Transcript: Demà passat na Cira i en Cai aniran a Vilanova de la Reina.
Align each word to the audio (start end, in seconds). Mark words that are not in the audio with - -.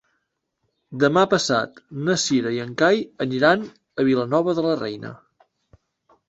Demà 1.01 1.25
passat 1.33 1.77
na 2.07 2.15
Cira 2.21 2.53
i 2.55 2.61
en 2.63 2.71
Cai 2.83 3.03
aniran 3.27 3.67
a 3.69 4.07
Vilanova 4.09 4.57
de 4.61 4.65
la 4.69 4.75
Reina. 4.83 5.13